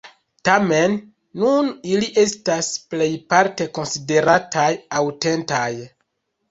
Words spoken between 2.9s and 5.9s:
plejparte konsiderataj aŭtentaj.